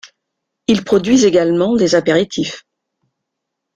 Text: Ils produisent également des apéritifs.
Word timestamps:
Ils 0.65 0.83
produisent 0.83 1.25
également 1.25 1.75
des 1.75 1.93
apéritifs. 1.93 2.65